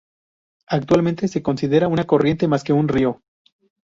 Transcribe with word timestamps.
Actualmente 0.65 1.27
se 1.27 1.43
considera 1.43 1.87
una 1.87 2.05
corriente 2.05 2.47
más 2.47 2.63
que 2.63 2.73
un 2.73 2.87
río. 2.87 3.21